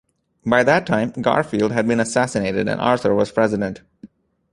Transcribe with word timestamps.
By 0.47 0.63
that 0.63 0.87
time, 0.87 1.11
Garfield 1.11 1.73
had 1.73 1.87
been 1.87 1.99
assassinated 1.99 2.67
and 2.67 2.81
Arthur 2.81 3.13
was 3.13 3.31
president. 3.31 3.83